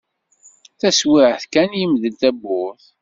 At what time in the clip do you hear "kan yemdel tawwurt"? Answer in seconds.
1.53-2.85